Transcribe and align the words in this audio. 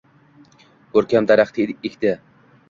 Ko'rkam 0.95 1.27
daraxt 1.33 1.61
ekdi 1.67 2.17